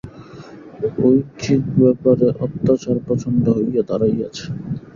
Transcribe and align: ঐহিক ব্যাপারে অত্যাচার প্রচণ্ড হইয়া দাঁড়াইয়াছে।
ঐহিক 0.99 1.41
ব্যাপারে 1.77 2.27
অত্যাচার 2.45 2.95
প্রচণ্ড 3.05 3.43
হইয়া 3.57 3.83
দাঁড়াইয়াছে। 3.89 4.45